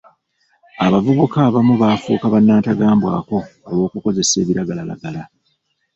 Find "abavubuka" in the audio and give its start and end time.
0.85-1.37